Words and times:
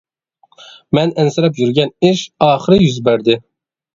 مەن 0.97 1.11
ئەنسىرەپ 1.23 1.59
يۈرگەن 1.63 1.93
ئىش 2.09 2.25
ئاخىرى 2.47 2.79
يۈز 2.87 2.99
بەردى. 3.11 3.37